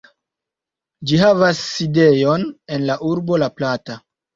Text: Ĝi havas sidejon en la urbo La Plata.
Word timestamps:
Ĝi 1.11 1.21
havas 1.25 1.61
sidejon 1.67 2.49
en 2.79 2.91
la 2.93 3.01
urbo 3.15 3.43
La 3.47 3.57
Plata. 3.61 4.05